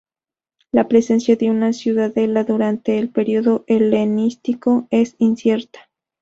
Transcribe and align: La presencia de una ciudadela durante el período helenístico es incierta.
La 0.71 0.87
presencia 0.87 1.35
de 1.35 1.51
una 1.51 1.73
ciudadela 1.73 2.43
durante 2.43 2.97
el 2.97 3.09
período 3.09 3.65
helenístico 3.67 4.87
es 4.89 5.13
incierta. 5.19 5.91